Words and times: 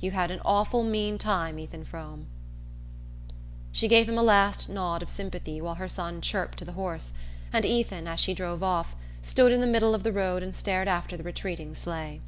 You've 0.00 0.14
had 0.14 0.30
an 0.30 0.40
awful 0.42 0.84
mean 0.84 1.18
time, 1.18 1.58
Ethan 1.58 1.84
Frome." 1.84 2.28
She 3.72 3.88
gave 3.88 4.08
him 4.08 4.16
a 4.16 4.22
last 4.22 4.70
nod 4.70 5.02
of 5.02 5.10
sympathy 5.10 5.60
while 5.60 5.74
her 5.74 5.86
son 5.86 6.22
chirped 6.22 6.56
to 6.60 6.64
the 6.64 6.72
horse; 6.72 7.12
and 7.52 7.66
Ethan, 7.66 8.08
as 8.08 8.18
she 8.18 8.32
drove 8.32 8.62
off, 8.62 8.96
stood 9.20 9.52
in 9.52 9.60
the 9.60 9.66
middle 9.66 9.94
of 9.94 10.02
the 10.02 10.12
road 10.14 10.42
and 10.42 10.56
stared 10.56 10.88
after 10.88 11.14
the 11.14 11.24
retreating 11.24 11.74
sleigh. 11.74 12.22